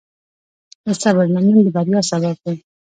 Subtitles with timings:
[0.85, 2.55] د صبر لمن د بریا سبب دی.